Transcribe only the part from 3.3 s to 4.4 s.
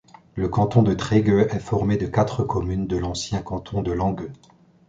canton de Langueux.